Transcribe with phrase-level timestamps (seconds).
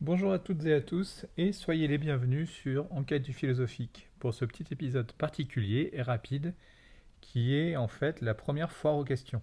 [0.00, 4.32] Bonjour à toutes et à tous et soyez les bienvenus sur Enquête du philosophique pour
[4.32, 6.54] ce petit épisode particulier et rapide
[7.20, 9.42] qui est en fait la première foire aux questions.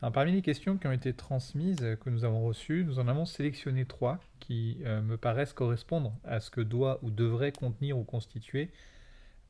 [0.00, 3.84] parmi les questions qui ont été transmises, que nous avons reçues, nous en avons sélectionné
[3.84, 8.70] trois qui euh, me paraissent correspondre à ce que doit ou devrait contenir ou constituer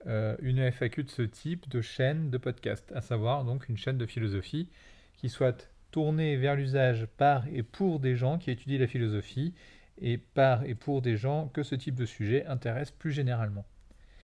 [0.06, 3.98] euh, une FAQ de ce type de chaîne de podcast, à savoir donc une chaîne
[3.98, 4.70] de philosophie
[5.18, 9.52] qui soit tournée vers l'usage par et pour des gens qui étudient la philosophie
[10.00, 13.64] et par et pour des gens que ce type de sujet intéresse plus généralement.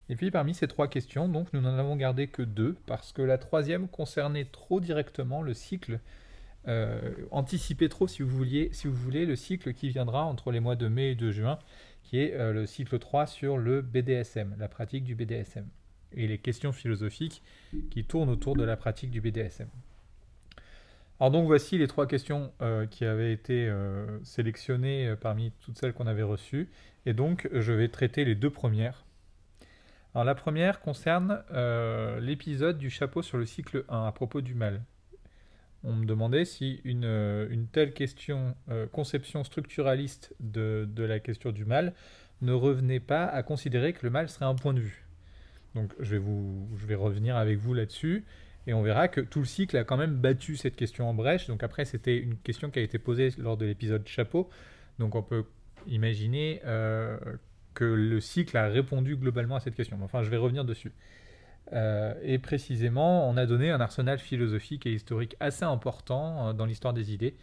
[0.09, 3.21] Et puis parmi ces trois questions, donc nous n'en avons gardé que deux, parce que
[3.21, 5.99] la troisième concernait trop directement le cycle,
[6.67, 10.59] euh, anticipé trop si vous, vouliez, si vous voulez, le cycle qui viendra entre les
[10.59, 11.59] mois de mai et de juin,
[12.03, 15.67] qui est euh, le cycle 3 sur le BDSM, la pratique du BDSM,
[16.11, 17.41] et les questions philosophiques
[17.89, 19.69] qui tournent autour de la pratique du BDSM.
[21.21, 25.93] Alors donc voici les trois questions euh, qui avaient été euh, sélectionnées parmi toutes celles
[25.93, 26.69] qu'on avait reçues,
[27.05, 29.05] et donc je vais traiter les deux premières.
[30.13, 31.41] Alors la première concerne
[32.19, 34.81] l'épisode du chapeau sur le cycle 1 à propos du mal
[35.83, 41.65] on me demandait si une, euh, telle question, euh, conception structuraliste de, la question du
[41.65, 41.93] mal,
[42.41, 45.05] ne revenait pas à considérer que le mal serait un point de vue.
[45.75, 48.25] Donc je vais, vous, je vais revenir avec vous là-dessus,
[48.67, 51.47] et on verra que tout le cycle a quand même battu cette question en brèche.
[51.47, 54.49] Donc après, c'était une question qui a été posée lors de l'épisode chapeau,
[54.99, 55.45] donc on peut
[55.87, 57.17] imaginer euh,
[57.73, 59.97] que le cycle a répondu globalement à cette question.
[60.03, 60.91] Enfin, je vais revenir dessus.
[61.73, 66.65] Euh, et précisément, on a donné un arsenal philosophique et historique assez important euh, dans
[66.65, 67.35] l'histoire des idées,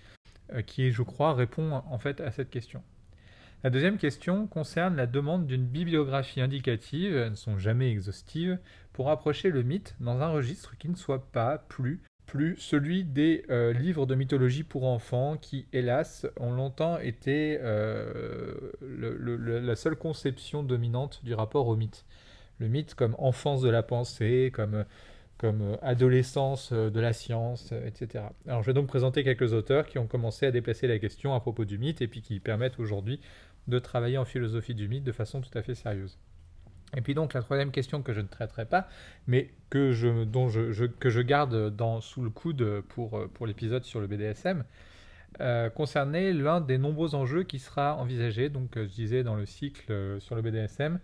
[0.67, 2.83] qui, je crois, répond en fait à cette question.
[3.65, 8.59] La deuxième question concerne la demande d'une bibliographie indicative, elles ne sont jamais exhaustives,
[8.93, 12.01] pour approcher le mythe dans un registre qui ne soit pas plus,
[12.59, 17.59] celui des livres de mythologie pour enfants qui, hélas, ont longtemps été
[18.81, 22.05] la seule conception dominante du rapport au mythe
[22.59, 24.85] le mythe comme enfance de la pensée, comme,
[25.39, 28.25] comme adolescence de la science, etc.
[28.47, 31.41] Alors je vais donc présenter quelques auteurs qui ont commencé à déplacer la question à
[31.41, 33.21] propos du mythe et puis qui permettent aujourd'hui
[33.69, 36.19] de travailler en philosophie du mythe de façon tout à fait sérieuse.
[36.97, 38.89] Et puis donc la troisième question que je ne traiterai pas,
[39.27, 43.85] mais que je, dont je, que je garde dans, sous le coude pour, pour l'épisode
[43.85, 44.65] sur le BDSM,
[45.41, 50.17] euh, concernait l'un des nombreux enjeux qui sera envisagé, donc je disais dans le cycle
[50.21, 50.99] sur le BDSM,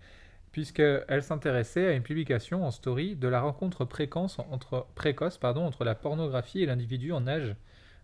[0.51, 6.63] puisqu'elle s'intéressait à une publication en story de la rencontre précoce, pardon, entre la pornographie
[6.63, 7.55] et l'individu en âge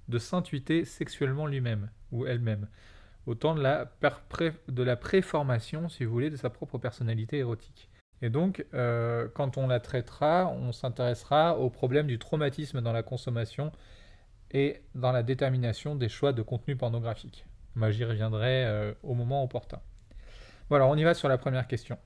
[0.09, 2.67] de s'intuiter sexuellement lui-même ou elle-même,
[3.27, 7.89] au temps de la, préformation, si vous voulez, de sa propre personnalité érotique.
[8.21, 13.03] Et donc, euh, quand on la traitera, on s'intéressera au problème du traumatisme dans la
[13.03, 13.71] consommation
[14.51, 17.45] et dans la détermination des choix de contenu pornographique.
[17.75, 19.79] Moi, j'y reviendrai euh, au moment opportun.
[20.69, 21.97] Voilà, on y va sur la première question.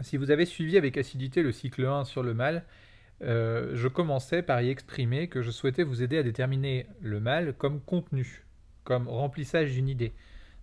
[0.00, 2.64] Si vous avez suivi avec assiduité le cycle 1 sur le mal,
[3.22, 7.54] euh, je commençais par y exprimer que je souhaitais vous aider à déterminer le mal
[7.54, 8.45] comme contenu,
[8.86, 10.14] comme remplissage d'une idée,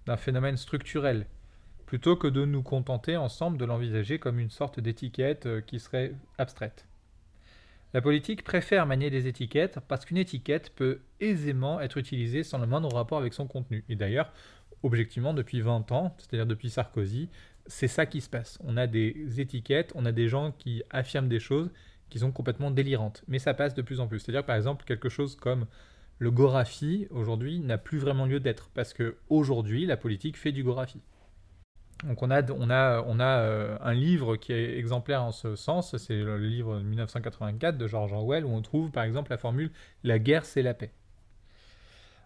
[0.07, 1.28] d'un phénomène structurel,
[1.85, 6.13] plutôt que de nous contenter ensemble de l'envisager comme une sorte d'étiquette euh, qui serait
[6.39, 6.88] abstraite.
[7.94, 12.66] La politique préfère manier des étiquettes parce qu'une étiquette peut aisément être utilisée sans le
[12.66, 13.83] moindre rapport avec son contenu.
[13.88, 14.33] Et d'ailleurs,
[14.81, 17.29] objectivement, depuis 20 ans, c'est-à-dire depuis Sarkozy,
[17.67, 18.57] c'est ça qui se passe.
[18.63, 21.69] On a des étiquettes, on a des gens qui affirment des choses
[22.09, 23.23] qui sont complètement délirantes.
[23.28, 24.19] Mais ça passe de plus en plus.
[24.19, 25.67] C'est-à-dire, par exemple, quelque chose comme
[26.19, 28.69] le Gorafi, aujourd'hui, n'a plus vraiment lieu d'être.
[28.74, 31.01] Parce que aujourd'hui, la politique fait du Gorafi.
[32.03, 35.56] Donc on a, on a, on a euh, un livre qui est exemplaire en ce
[35.56, 39.38] sens, c'est le livre de 1984 de George Orwell, où on trouve par exemple la
[39.38, 39.72] formule
[40.03, 40.91] La guerre, c'est la paix.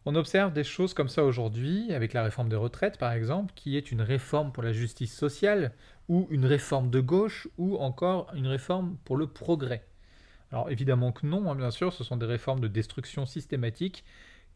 [0.06, 3.78] On observe des choses comme ça aujourd'hui, avec la réforme des retraites par exemple, qui
[3.78, 5.74] est une réforme pour la justice sociale,
[6.10, 9.87] ou une réforme de gauche, ou encore une réforme pour le progrès.
[10.52, 14.04] Alors évidemment que non, hein, bien sûr, ce sont des réformes de destruction systématique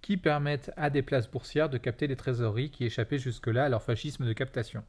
[0.02, 3.84] qui permettent à des places boursières de capter les trésoreries qui échappaient jusque-là à leur
[3.84, 4.84] fascisme de captation.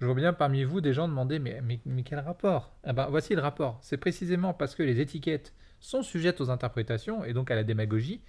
[0.00, 2.74] Je vois bien parmi vous des gens demander mais, mais, quel rapport?
[2.86, 3.78] Eh ben, Voici le rapport.
[3.82, 8.22] C'est précisément parce que les étiquettes sont sujettes aux interprétations et donc à la démagogie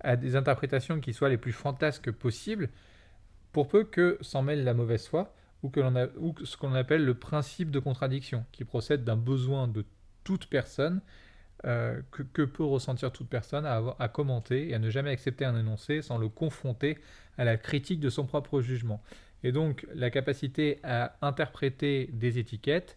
[0.00, 2.68] à des interprétations qui soient les plus fantasques possibles,
[3.52, 5.80] pour peu que s'en mêle la mauvaise foi, ou, que
[6.18, 9.84] ou ce qu'on appelle le principe de contradiction, qui procède d'un besoin de
[10.24, 11.00] toute personne,
[11.64, 16.02] euh, que, peut ressentir toute personne à, commenter et à ne jamais accepter un énoncé
[16.02, 16.98] sans le confronter
[17.36, 19.02] à la critique de son propre jugement.
[19.42, 22.96] Et donc la capacité à interpréter des étiquettes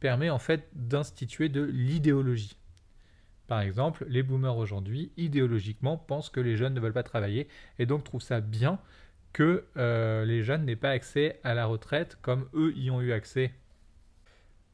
[0.00, 2.56] permet en fait d'instituer de l'idéologie.
[3.46, 7.48] Par exemple, les boomers aujourd'hui, idéologiquement, pensent que les jeunes ne veulent pas travailler
[7.78, 8.80] et donc trouvent ça bien
[9.32, 13.12] que euh, les jeunes n'aient pas accès à la retraite comme eux y ont eu
[13.12, 13.52] accès.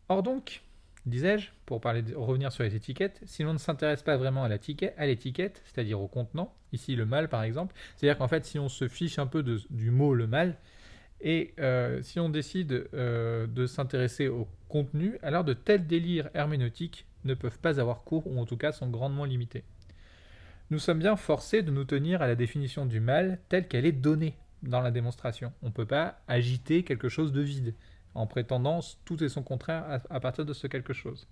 [0.08, 0.62] Or donc,
[1.08, 6.00] disais-je, pour revenir sur les étiquettes, si l'on ne s'intéresse pas vraiment à l'étiquette, c'est-à-dire
[6.00, 9.26] au contenant, ici le mal par exemple, c'est-à-dire qu'en fait si on se fiche un
[9.26, 10.56] peu du mot le mal,
[11.20, 17.06] et euh, si on décide euh, de s'intéresser au contenu, alors de tels délires herméneutiques
[17.24, 19.64] ne peuvent pas avoir cours, ou en tout cas sont grandement limités.
[20.70, 23.92] Nous sommes bien forcés de nous tenir à la définition du mal telle qu'elle est
[23.92, 25.52] donnée dans la démonstration.
[25.62, 27.74] On ne peut pas agiter quelque chose de vide
[28.14, 31.28] en prétendant tout et son contraire à, partir de ce quelque chose.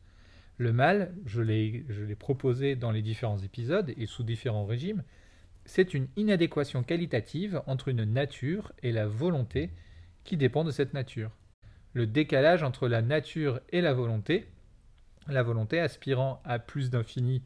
[0.58, 1.84] Le mal, je l'ai
[2.18, 5.02] proposé dans les différents épisodes et sous différents régimes,
[5.66, 9.70] c'est une inadéquation qualitative entre une nature et la volonté
[10.24, 11.30] qui dépend de cette nature.
[11.92, 14.46] Le décalage entre la nature et la volonté,
[15.28, 17.42] la volonté aspirant à plus d'infini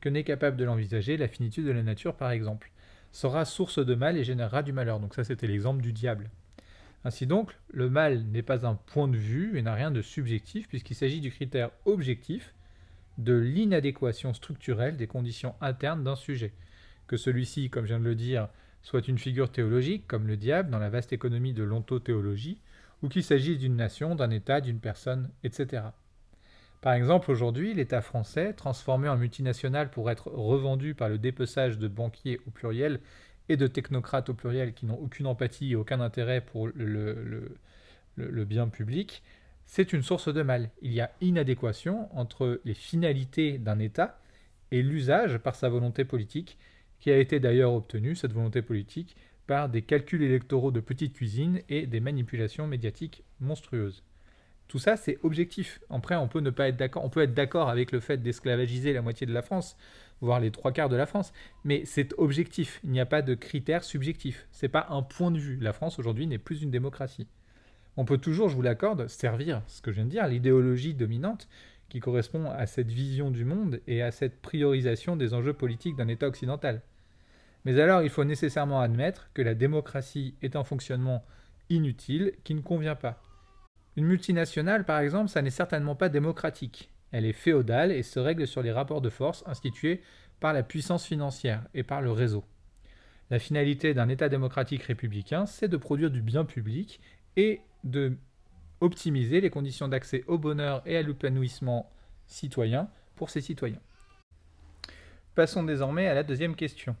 [0.00, 2.70] que n'est capable de l'envisager la finitude de la nature par exemple,
[3.12, 5.00] sera source de mal et générera du malheur.
[5.00, 6.30] Donc ça c'était l'exemple du diable.
[7.04, 10.68] Ainsi donc, le mal n'est pas un point de vue et n'a rien de subjectif
[10.68, 12.54] puisqu'il s'agit du critère objectif
[13.18, 16.52] de l'inadéquation structurelle des conditions internes d'un sujet.
[17.06, 18.48] Que celui-ci, comme je viens de le dire,
[18.82, 22.58] soit une figure théologique, comme le diable dans la vaste économie de l'ontothéologie,
[23.02, 25.82] ou qu'il s'agisse d'une nation, d'un État, d'une personne, etc.
[26.80, 31.88] Par exemple, aujourd'hui, l'État français, transformé en multinational pour être revendu par le dépeçage de
[31.88, 33.00] banquiers au pluriel
[33.48, 37.54] et de technocrates au pluriel qui n'ont aucune empathie et aucun intérêt pour le,
[38.16, 39.22] bien public,
[39.66, 40.70] c'est une source de mal.
[40.82, 44.20] Il y a inadéquation entre les finalités d'un État
[44.70, 46.58] et l'usage par sa volonté politique,
[47.00, 49.16] qui a été d'ailleurs obtenue, cette volonté politique,
[49.46, 54.02] par des calculs électoraux de petite cuisine et des manipulations médiatiques monstrueuses.
[54.68, 55.80] Tout ça, c'est objectif.
[55.90, 57.04] Après, on peut ne pas être d'accord.
[57.04, 59.76] On peut être d'accord avec le fait d'esclavagiser la moitié de la France,
[60.22, 61.34] voire les trois quarts de la France,
[61.64, 62.80] mais c'est objectif.
[62.84, 64.46] Il n'y a pas de critères subjectifs.
[64.52, 65.58] C'est pas un point de vue.
[65.60, 67.26] La France aujourd'hui n'est plus une démocratie.
[67.96, 71.48] On peut toujours, je vous l'accorde, servir ce que je viens de dire, l'idéologie dominante
[71.90, 76.08] qui correspond à cette vision du monde et à cette priorisation des enjeux politiques d'un
[76.08, 76.80] État occidental.
[77.66, 81.22] Mais alors, il faut nécessairement admettre que la démocratie est un fonctionnement
[81.68, 83.20] inutile qui ne convient pas.
[83.96, 86.91] Une multinationale, par exemple, ça n'est certainement pas démocratique.
[87.12, 90.00] Elle est féodale et se règle sur les rapports de force institués
[90.40, 92.44] par la puissance financière et par le réseau.
[93.30, 97.00] La finalité d'un État démocratique républicain, c'est de produire du bien public
[97.36, 98.16] et de
[98.80, 101.90] optimiser les conditions d'accès au bonheur et à l'épanouissement
[102.26, 103.80] citoyen pour ses citoyens.
[105.34, 106.96] Passons désormais à la deuxième question.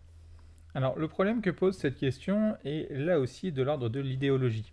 [0.74, 4.72] Alors le problème que pose cette question est là aussi de l'ordre de l'idéologie.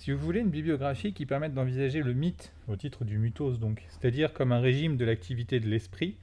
[0.00, 3.84] Si vous voulez une bibliographie qui permette d'envisager le mythe, au titre du mythos donc,
[3.90, 6.16] c'est-à-dire comme un régime de l'activité de l'esprit,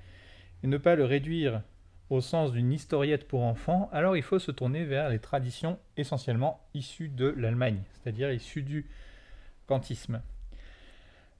[0.64, 1.62] et ne pas le réduire
[2.10, 6.60] au sens d'une historiette pour enfants, alors il faut se tourner vers les traditions essentiellement
[6.74, 8.88] issues de l'Allemagne, c'est-à-dire issues du
[9.68, 10.24] kantisme.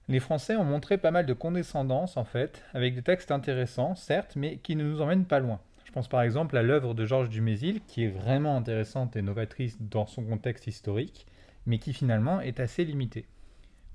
[0.06, 4.36] Les Français ont montré pas mal de condescendance en fait, avec des textes intéressants, certes,
[4.36, 5.58] mais qui ne nous emmènent pas loin.
[5.84, 9.76] Je pense par exemple à l'œuvre de Georges Dumézil, qui est vraiment intéressante et novatrice
[9.82, 11.26] dans son contexte historique,
[11.68, 13.26] mais qui finalement est assez limité.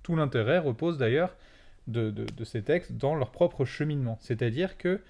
[0.04, 1.36] Tout l'intérêt repose d'ailleurs
[1.88, 5.02] de, ces textes dans leur propre cheminement, c'est-à-dire que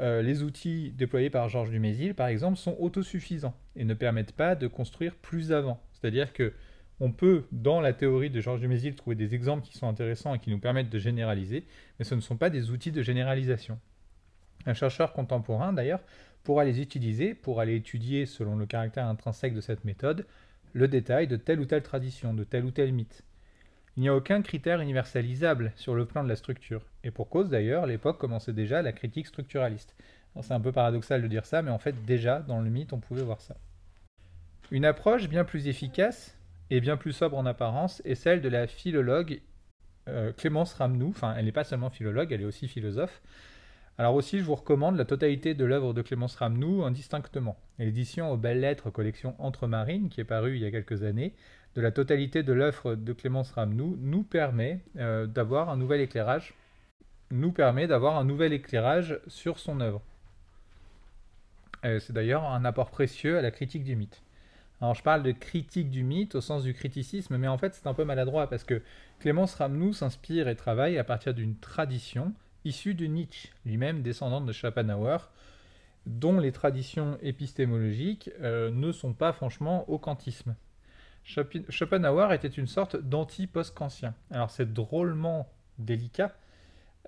[0.00, 4.54] euh, les outils déployés par Georges Dumézil, par exemple, sont autosuffisants et ne permettent pas
[4.54, 5.80] de construire plus avant.
[5.92, 6.52] C'est-à-dire que
[7.00, 10.38] on peut, dans la théorie de Georges Dumézil, trouver des exemples qui sont intéressants et
[10.38, 11.66] qui nous permettent de généraliser,
[11.98, 13.78] mais ce ne sont pas des outils de généralisation.
[14.66, 16.00] Un chercheur contemporain, d'ailleurs,
[16.44, 20.26] pourra les utiliser pour aller étudier, selon le caractère intrinsèque de cette méthode,
[20.74, 23.22] le détail de telle ou telle tradition, de tel ou tel mythe.
[23.96, 26.84] Il n'y a aucun critère universalisable sur le plan de la structure.
[27.04, 29.94] Et pour cause d'ailleurs, l'époque commençait déjà la critique structuraliste.
[30.42, 32.98] C'est un peu paradoxal de dire ça, mais en fait déjà, dans le mythe, on
[32.98, 33.56] pouvait voir ça.
[34.72, 36.36] Une approche bien plus efficace
[36.70, 39.40] et bien plus sobre en apparence est celle de la philologue
[40.08, 41.10] euh, Clémence Ramnou.
[41.10, 43.22] Enfin, elle n'est pas seulement philologue, elle est aussi philosophe.
[43.96, 47.56] Alors aussi, je vous recommande la totalité de l'œuvre de Clémence Ramnou indistinctement.
[47.78, 51.32] L'édition aux belles lettres collection Entre Marines, qui est parue il y a quelques années,
[51.76, 56.54] de la totalité de l'œuvre de Clémence Ramnou, nous permet euh, d'avoir un nouvel éclairage,
[57.30, 60.02] nous permet d'avoir un nouvel éclairage sur son œuvre.
[61.84, 64.22] Euh, c'est d'ailleurs un apport précieux à la critique du mythe.
[64.80, 67.86] Alors je parle de critique du mythe au sens du criticisme, mais en fait c'est
[67.86, 68.82] un peu maladroit parce que
[69.20, 72.32] Clémence Ramnou s'inspire et travaille à partir d'une tradition
[72.64, 75.30] issu de Nietzsche, lui-même descendant de Schopenhauer,
[76.06, 80.54] dont les traditions épistémologiques euh, ne sont pas franchement au kantisme.
[81.24, 84.14] Schopenhauer était une sorte d'anti-post-kantien.
[84.30, 86.34] Alors c'est drôlement délicat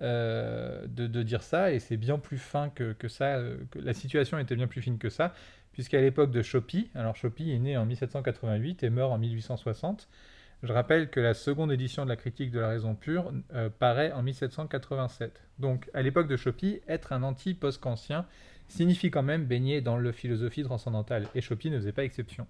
[0.01, 4.37] euh, de, dire ça, et c'est bien plus fin que, ça, euh, que la situation
[4.39, 5.33] était bien plus fine que ça,
[5.71, 10.07] puisqu'à l'époque de Choppy, alors Choppy est né en 1788 et meurt en 1860,
[10.63, 14.11] je rappelle que la seconde édition de la critique de la raison pure euh, paraît
[14.11, 15.41] en 1787.
[15.59, 18.25] Donc à l'époque de Choppy, être un anti-post-kantien
[18.67, 22.47] signifie quand même baigner dans la philosophie transcendantale, et Choppy ne faisait pas exception.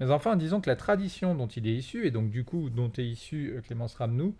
[0.00, 2.90] Mais enfin, disons que la tradition dont il est issu, et donc du coup dont
[2.96, 4.34] est issu euh, Clémence Ramnou,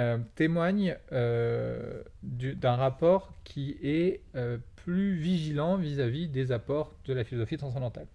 [0.00, 0.96] euh, témoigne
[2.22, 4.22] d'un rapport qui est
[4.76, 8.06] plus vigilant vis-à-vis des apports de la philosophie transcendantale.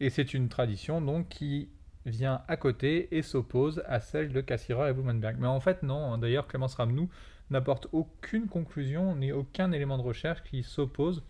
[0.00, 1.68] Et c'est une tradition donc qui
[2.06, 5.36] vient à côté et s'oppose à celle de Cassirer et Blumenberg.
[5.38, 6.18] Mais en fait, non.
[6.18, 7.08] D'ailleurs, Clémence Ramnou
[7.50, 11.22] n'apporte aucune conclusion ni aucun élément de recherche qui s'oppose,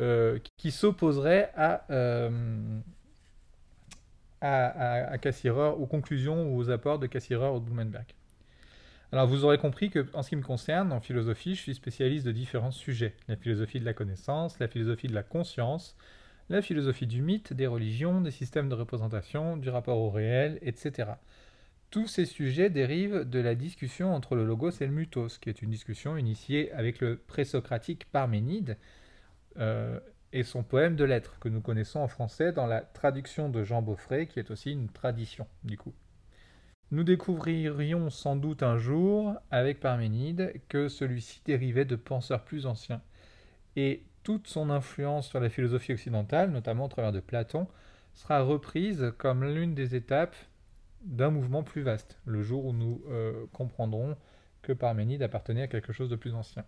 [0.00, 2.80] euh, qui s'opposerait à, euh,
[4.40, 5.16] à,
[5.76, 8.06] aux conclusions ou aux apports de Cassirer ou de Blumenberg.
[9.12, 12.24] Alors vous aurez compris que en ce qui me concerne, en philosophie, je suis spécialiste
[12.24, 13.14] de différents sujets.
[13.28, 15.94] La philosophie de la connaissance, la philosophie de la conscience,
[16.52, 21.12] la philosophie du mythe, des religions, des systèmes de représentation, du rapport au réel, etc.
[21.90, 25.62] Tous ces sujets dérivent de la discussion entre le logos et le mutos, qui est
[25.62, 28.76] une discussion initiée avec le présocratique Parménide
[29.58, 29.98] euh,
[30.34, 33.80] et son poème de lettres, que nous connaissons en français dans la traduction de Jean
[33.80, 35.94] Beaufray, qui est aussi une tradition, du coup.
[36.90, 43.00] Nous découvririons sans doute un jour, avec Parménide, que celui-ci dérivait de penseurs plus anciens.
[43.76, 47.66] Et toute son influence sur la philosophie occidentale, notamment au travers de Platon,
[48.14, 50.36] sera reprise comme l'une des étapes
[51.04, 54.16] d'un mouvement plus vaste, le jour où nous euh, comprendrons
[54.62, 56.64] que Parménide appartenait à quelque chose de plus ancien.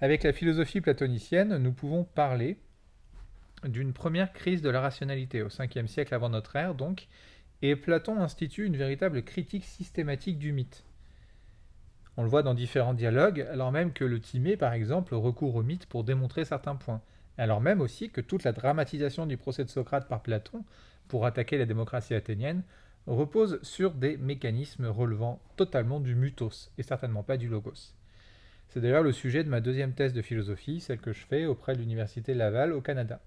[0.00, 2.58] Avec la philosophie platonicienne, nous pouvons parler
[3.64, 7.08] d'une première crise de la rationalité au 5e siècle avant notre ère, donc,
[7.62, 10.84] et Platon institue une véritable critique systématique du mythe.
[12.16, 15.62] On le voit dans différents dialogues, alors même que le Timée, par exemple, recourt au
[15.62, 17.02] mythe pour démontrer certains points.
[17.38, 20.64] Alors même aussi que toute la dramatisation du procès de Socrate par Platon,
[21.08, 22.62] pour attaquer la démocratie athénienne,
[23.08, 27.92] repose sur des mécanismes relevant totalement du mutos, et certainement pas du logos.
[28.68, 31.74] C'est d'ailleurs le sujet de ma deuxième thèse de philosophie, celle que je fais auprès
[31.74, 33.20] de l'Université Laval au Canada.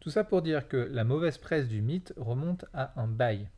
[0.00, 3.48] Tout ça pour dire que la mauvaise presse du mythe remonte à un bail.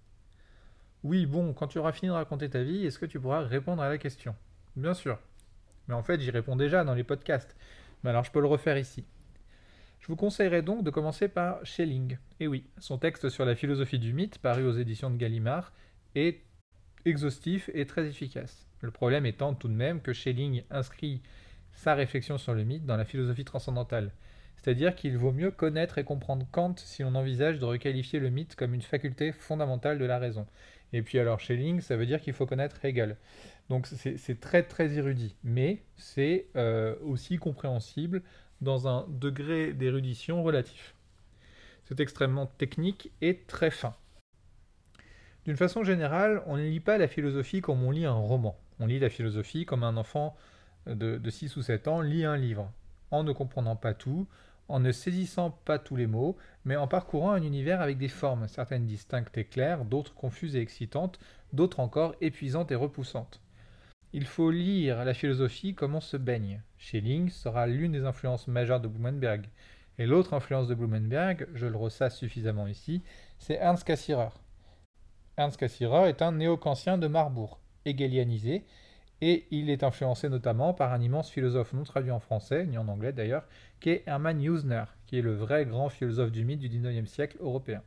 [1.02, 3.83] Oui, bon, quand tu auras fini de raconter ta vie, est-ce que tu pourras répondre
[3.83, 4.35] à la question?
[4.77, 5.19] Bien sûr.
[5.89, 7.57] Mais en fait, j'y réponds déjà dans les podcasts.
[8.03, 9.05] Mais alors, je peux le refaire ici.
[10.00, 12.17] Je vous conseillerais donc de commencer par Schelling.
[12.41, 15.73] Et oui, son texte sur la philosophie du mythe, paru aux éditions de Gallimard,
[16.15, 16.41] est
[17.05, 18.67] exhaustif et très efficace.
[18.81, 21.23] Le problème étant tout de même que Schelling inscrit
[21.73, 24.12] sa réflexion sur le mythe dans la philosophie transcendantale.
[24.57, 28.57] C'est-à-dire qu'il vaut mieux connaître et comprendre Kant si l'on envisage de requalifier le mythe
[28.57, 30.47] comme une faculté fondamentale de la raison.
[30.93, 33.17] Et puis alors Schelling, ça veut dire qu'il faut connaître Hegel.
[33.69, 38.23] Donc c'est très très érudit, mais c'est euh, aussi compréhensible
[38.61, 40.95] dans un degré d'érudition relatif.
[41.85, 43.95] C'est extrêmement technique et très fin.
[45.45, 48.59] D'une façon générale, on ne lit pas la philosophie comme on lit un roman.
[48.81, 50.37] On lit la philosophie comme un enfant
[50.87, 52.71] de, de 6 ou 7 ans lit un livre,
[53.11, 54.27] en ne comprenant pas tout,
[54.71, 58.49] en ne saisissant pas tous les mots, mais en parcourant un univers avec des formes,
[58.49, 61.19] certaines distinctes et claires, d'autres confuses et excitantes,
[61.53, 63.41] d'autres encore épuisantes et repoussantes.
[64.12, 66.62] Il faut lire la philosophie comme on se baigne.
[66.79, 69.47] Schelling sera l'une des influences majeures de Blumenberg.
[69.99, 73.03] Et l'autre influence de Blumenberg, je le ressasse suffisamment ici,
[73.39, 74.31] c'est Ernst Cassirer.
[75.37, 78.65] Ernst Cassirer est un néo-kantien de Marbourg, hegelianisé,
[79.21, 82.89] et il est influencé notamment par un immense philosophe non traduit en français, ni en
[82.89, 83.47] anglais d'ailleurs,
[83.81, 87.37] qui est Hermann Usner, qui est le vrai grand philosophe du mythe du XIXe siècle
[87.41, 87.83] européen.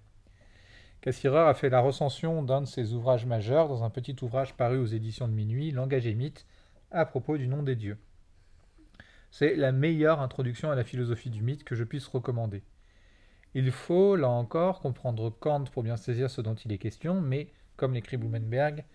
[1.01, 4.77] Cassirer a fait la recension d'un de ses ouvrages majeurs dans un petit ouvrage paru
[4.77, 6.45] aux éditions de Minuit, Langage et mythe,
[6.91, 7.97] à propos du nom des dieux.
[9.31, 12.63] C'est la meilleure introduction à la philosophie du mythe que je puisse recommander.
[13.55, 17.49] Il faut, là encore, comprendre Kant pour bien saisir ce dont il est question, mais,
[17.75, 18.85] comme l'écrit Blumenberg,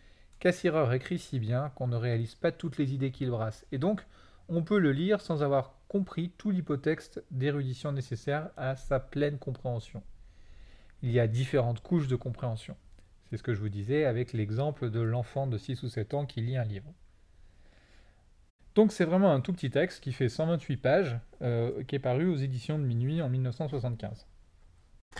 [0.40, 4.06] Cassirer écrit si bien qu'on ne réalise pas toutes les idées qu'il brasse, et donc
[4.48, 10.02] on peut le lire sans avoir compris tout l'hypotexte d'érudition nécessaire à sa pleine compréhension
[11.02, 12.76] il y a différentes couches de compréhension.
[13.30, 16.26] C'est ce que je vous disais avec l'exemple de l'enfant de 6 ou 7 ans
[16.26, 16.92] qui lit un livre.
[18.74, 22.26] Donc c'est vraiment un tout petit texte qui fait 128 pages, euh, qui est paru
[22.26, 24.26] aux éditions de Minuit en 1975.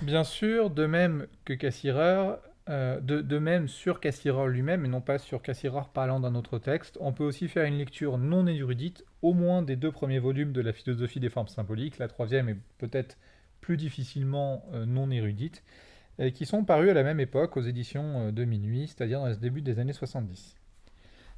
[0.03, 2.37] Bien sûr, de même que Cassirer,
[2.69, 6.99] euh, de, même sur Cassirer lui-même, et non pas sur Cassirer parlant d'un autre texte,
[7.01, 10.61] on peut aussi faire une lecture non érudite, au moins des deux premiers volumes de
[10.61, 13.17] la philosophie des formes symboliques, la troisième est peut-être
[13.61, 15.63] plus difficilement euh, non érudites,
[16.35, 19.37] qui sont parues à la même époque aux éditions euh, de Minuit, c'est-à-dire dans le
[19.37, 20.58] début des années 70.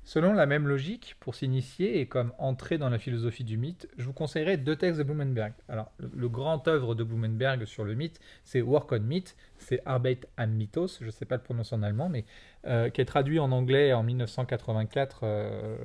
[0.05, 4.05] Selon la même logique, pour s'initier et comme entrer dans la philosophie du mythe, je
[4.05, 5.53] vous conseillerais deux textes de Blumenberg.
[5.69, 10.21] Alors, le, grand œuvre de Blumenberg sur le mythe, c'est Work on Myth, c'est Arbeit
[10.37, 12.25] am Mythos, je ne sais pas le prononcer en allemand, mais
[12.67, 15.77] euh, qui est traduit en anglais en 1984 euh,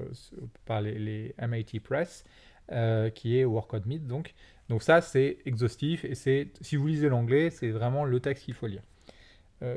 [0.66, 2.24] par les, MIT Press,
[2.72, 4.34] euh, qui est Work on Myth, donc.
[4.70, 8.56] Donc ça, c'est exhaustif, et c'est, si vous lisez l'anglais, c'est vraiment le texte qu'il
[8.56, 8.82] faut lire.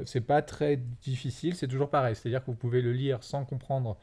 [0.07, 3.99] c'est pas très difficile, c'est toujours pareil, c'est-à-dire que vous pouvez le lire sans comprendre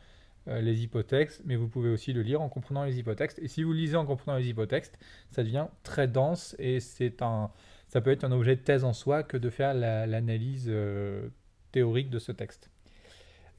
[0.47, 3.39] les hypotextes, mais vous pouvez aussi le lire en comprenant les hypotextes.
[3.39, 4.99] Et si vous lisez en comprenant les hypotextes,
[5.31, 7.49] ça devient très dense et c'est un,
[7.87, 11.29] ça peut être un objet de thèse en soi que de faire l'analyse euh,
[11.71, 12.69] théorique de ce texte.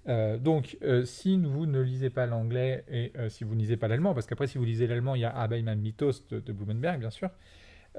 [0.09, 4.15] Euh, donc, si vous ne lisez pas l'anglais et si vous ne lisez pas l'allemand,
[4.15, 7.31] parce qu'après, si vous lisez l'allemand, il y a Abeimann Mythos de, Blumenberg, bien sûr.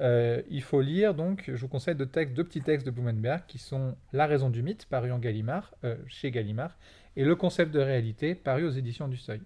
[0.00, 3.96] il faut lire, donc, je vous conseille deux, deux petits textes de Blumenberg qui sont
[4.12, 5.74] La raison du mythe, paru en Gallimard,
[6.06, 6.78] chez Gallimard,
[7.18, 9.40] et Le concept de réalité, paru aux éditions du Seuil.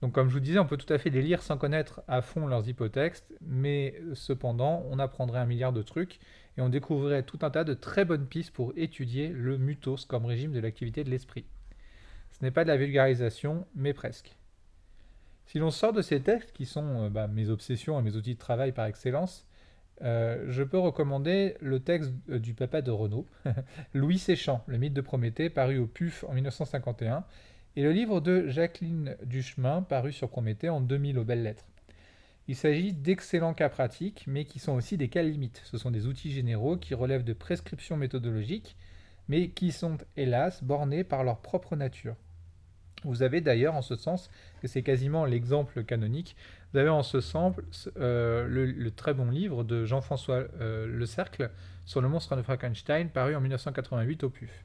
[0.00, 2.22] Donc comme je vous disais, on peut tout à fait les lire sans connaître à
[2.22, 6.20] fond leurs hypotextes, mais cependant, on apprendrait un milliard de trucs
[6.56, 10.24] et on découvrirait tout un tas de très bonnes pistes pour étudier le mutos comme
[10.24, 11.46] régime de l'activité de l'esprit.
[12.30, 14.36] Ce n'est pas de la vulgarisation, mais presque.
[15.46, 18.34] Si l'on sort de ces textes, qui sont euh, bah, mes obsessions et mes outils
[18.34, 19.47] de travail par excellence,
[20.02, 23.26] euh, je peux recommander le texte euh, du papa de Renaud,
[23.94, 27.24] Louis Séchant, Le mythe de Prométhée, paru au PUF en 1951,
[27.76, 31.66] et le livre de Jacqueline Duchemin, paru sur Prométhée en 2000 aux Belles Lettres.
[32.46, 35.60] Il s'agit d'excellents cas pratiques, mais qui sont aussi des cas limites.
[35.64, 38.76] Ce sont des outils généraux qui relèvent de prescriptions méthodologiques,
[39.28, 42.16] mais qui sont hélas bornés par leur propre nature.
[43.04, 44.30] Vous avez d'ailleurs en ce sens,
[44.62, 46.36] et c'est quasiment l'exemple canonique,
[46.72, 47.54] vous avez en ce sens
[47.98, 51.50] euh, le, très bon livre de Jean-François euh, Le Cercle
[51.86, 54.64] sur le monstre de Frankenstein, paru en 1988 au PUF.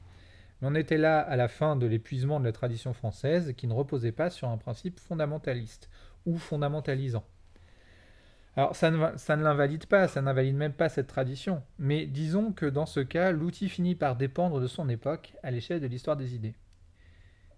[0.60, 3.72] Mais on était là à la fin de l'épuisement de la tradition française qui ne
[3.72, 5.88] reposait pas sur un principe fondamentaliste
[6.26, 7.24] ou fondamentalisant.
[8.56, 12.52] Alors ça ne, ça ne l'invalide pas, ça n'invalide même pas cette tradition, mais disons
[12.52, 16.16] que dans ce cas, l'outil finit par dépendre de son époque à l'échelle de l'histoire
[16.16, 16.54] des idées.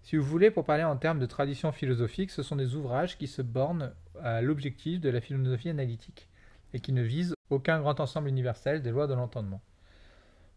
[0.07, 3.27] Si vous voulez, pour parler en termes de tradition philosophique, ce sont des ouvrages qui
[3.27, 6.29] se bornent à l'objectif de la philosophie analytique
[6.73, 9.59] et qui ne visent aucun grand ensemble universel des lois de l'entendement.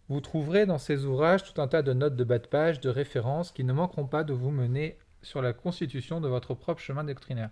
[0.08, 2.90] Vous trouverez dans ces ouvrages tout un tas de notes de bas de page, de
[2.90, 7.02] références qui ne manqueront pas de vous mener sur la constitution de votre propre chemin
[7.02, 7.50] doctrinaire.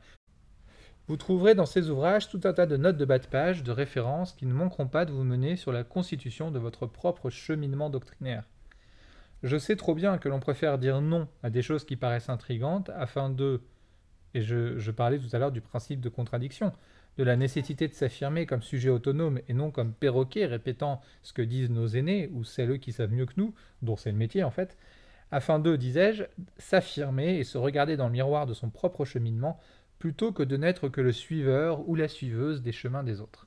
[1.08, 3.72] Vous trouverez dans ces ouvrages tout un tas de notes de bas de page, de
[3.72, 7.90] références qui ne manqueront pas de vous mener sur la constitution de votre propre cheminement
[7.90, 8.44] doctrinaire.
[9.42, 12.90] Je sais trop bien que l'on préfère dire non à des choses qui paraissent intrigantes
[12.96, 13.60] afin de,
[14.34, 16.72] et je, parlais tout à l'heure du principe de contradiction,
[17.18, 21.42] de la nécessité de s'affirmer comme sujet autonome et non comme perroquet répétant ce que
[21.42, 24.50] disent nos aînés ou celles qui savent mieux que nous, dont c'est le métier en
[24.50, 24.76] fait,
[25.30, 26.24] afin de, disais-je,
[26.56, 29.60] s'affirmer et se regarder dans le miroir de son propre cheminement
[29.98, 33.46] plutôt que de n'être que le suiveur ou la suiveuse des chemins des autres.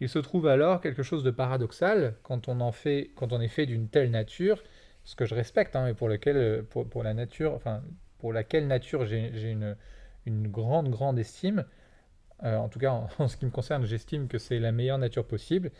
[0.00, 3.48] Il se trouve alors quelque chose de paradoxal quand on en fait, quand on est
[3.48, 4.62] fait d'une telle nature
[5.04, 7.82] ce que je respecte, hein, et pour lequel, euh, pour, la nature, enfin,
[8.18, 9.76] pour laquelle nature j'ai une,
[10.26, 11.64] une, grande, grande estime.
[12.44, 15.26] Euh, en tout cas, en, ce qui me concerne, j'estime que c'est la meilleure nature
[15.26, 15.70] possible.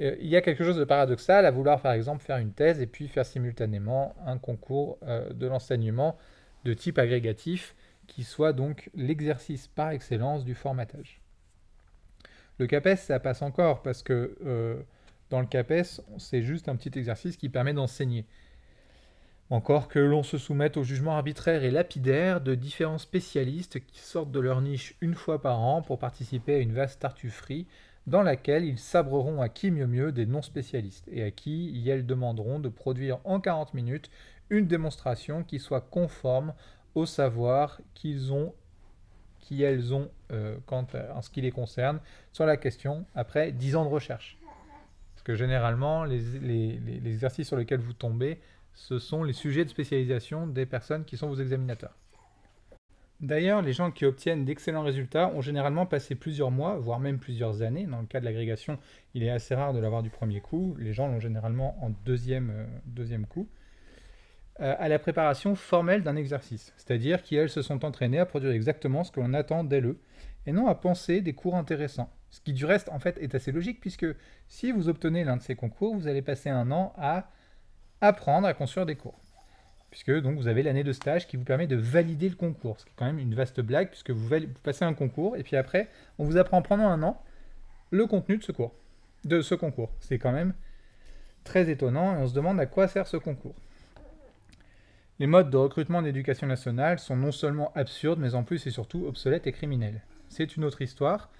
[0.00, 2.80] Euh, il y a quelque chose de paradoxal à vouloir, par exemple, faire une thèse
[2.80, 6.16] et puis faire simultanément un concours de l'enseignement
[6.64, 7.74] de type agrégatif
[8.06, 11.20] qui soit donc l'exercice par excellence du formatage.
[12.58, 14.84] Le CAPES, ça passe encore parce que
[15.30, 18.26] dans le CAPES, c'est juste un petit exercice qui permet d'enseigner.
[19.50, 24.30] Encore que l'on se soumette au jugement arbitraire et lapidaire de différents spécialistes qui sortent
[24.30, 27.66] de leur niche une fois par an pour participer à une vaste tartufferie
[28.06, 32.60] dans laquelle ils sabreront à qui mieux mieux des non-spécialistes et à qui elles demanderont
[32.60, 34.08] de produire en 40 minutes
[34.50, 36.54] une démonstration qui soit conforme
[36.94, 38.54] au savoir qu'ils ont
[39.40, 41.98] qu'elles ont euh, en ce qui les concerne
[42.32, 44.38] sur la question après 10 ans de recherche.
[45.14, 48.38] Parce que généralement, les exercices sur lesquels vous tombez
[48.74, 51.96] ce sont les sujets de spécialisation des personnes qui sont vos examinateurs.
[53.20, 57.60] D'ailleurs, les gens qui obtiennent d'excellents résultats ont généralement passé plusieurs mois, voire même plusieurs
[57.60, 57.84] années.
[57.84, 58.78] Dans le cas de l'agrégation,
[59.12, 60.74] il est assez rare de l'avoir du premier coup.
[60.78, 63.46] Les gens l'ont généralement en deuxième, euh, coup.
[64.60, 66.72] Euh, à la préparation formelle d'un exercice.
[66.78, 69.94] C'est-à-dire qu'elles se sont entraînées à produire exactement ce que l'on attend d'elles,
[70.46, 72.10] et non à penser des cours intéressants.
[72.30, 74.06] Ce qui du reste, en fait, est assez logique, puisque
[74.48, 77.30] si vous obtenez l'un de ces concours, vous allez passer un an à
[78.00, 79.18] apprendre à construire des cours.
[79.90, 82.78] Puisque donc vous avez l'année de stage qui vous permet de valider le concours.
[82.78, 84.28] Ce qui est quand même une vaste blague, puisque vous,
[84.62, 87.20] passez un concours, et puis après, on vous apprend pendant un an
[87.90, 88.72] le contenu de ce cours.
[89.24, 89.90] De ce concours.
[90.00, 90.54] C'est quand même
[91.42, 93.56] très étonnant, et on se demande à quoi sert ce concours.
[95.18, 98.70] Les modes de recrutement en éducation nationale sont non seulement absurdes, mais en plus et
[98.70, 100.02] surtout obsolètes et criminels.
[100.28, 101.30] C'est une autre histoire,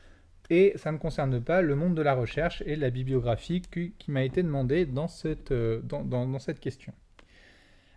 [0.51, 4.25] et ça ne concerne pas le monde de la recherche et la bibliographie qui, m'a
[4.25, 6.93] été demandée dans cette, euh, dans cette question.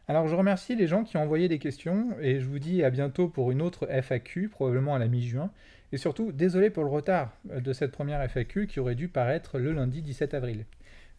[0.07, 2.89] Alors je remercie les gens qui ont envoyé des questions, et je vous dis à
[2.89, 5.49] bientôt pour une autre FAQ, probablement à la mi-juin,
[5.93, 9.71] et surtout, désolé pour le retard de cette première FAQ qui aurait dû paraître le
[9.71, 10.65] lundi 17 avril.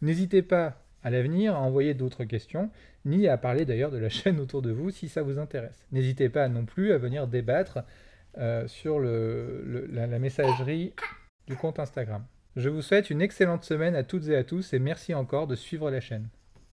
[0.02, 2.70] N'hésitez pas à l'avenir à envoyer d'autres questions,
[3.06, 5.86] ni à parler d'ailleurs de la chaîne autour de vous si ça vous intéresse.
[5.92, 7.78] N'hésitez pas non plus à venir débattre
[8.36, 10.92] euh, sur la, messagerie
[11.46, 12.24] du compte Instagram.
[12.56, 15.56] Je vous souhaite une excellente semaine à toutes et à tous et merci encore de
[15.56, 16.28] suivre la chaîne.